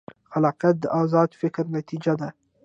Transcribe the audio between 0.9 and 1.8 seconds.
ازاد فکر